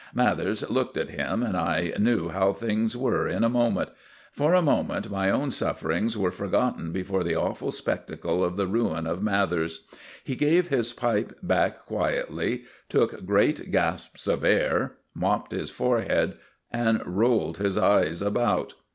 Mathers 0.15 0.67
looked 0.67 0.97
at 0.97 1.11
him, 1.11 1.43
and 1.43 1.55
I 1.55 1.93
knew 1.99 2.29
how 2.29 2.53
things 2.53 2.97
were 2.97 3.27
in 3.27 3.43
a 3.43 3.49
moment. 3.49 3.91
For 4.31 4.55
a 4.55 4.61
moment 4.63 5.11
my 5.11 5.29
own 5.29 5.51
sufferings 5.51 6.17
were 6.17 6.31
forgotten 6.31 6.91
before 6.91 7.23
the 7.23 7.35
awful 7.35 7.69
spectacle 7.69 8.43
of 8.43 8.55
the 8.57 8.65
ruin 8.65 9.05
of 9.05 9.21
Mathers. 9.21 9.81
He 10.23 10.35
gave 10.35 10.69
his 10.69 10.91
pipe 10.91 11.37
back 11.43 11.85
quietly, 11.85 12.63
took 12.89 13.27
great 13.27 13.69
gasps 13.69 14.25
of 14.25 14.43
air, 14.43 14.93
mopped 15.13 15.51
his 15.51 15.69
forehead, 15.69 16.33
and 16.71 17.03
rolled 17.05 17.59
his 17.59 17.77
eyes 17.77 18.23
about. 18.23 18.73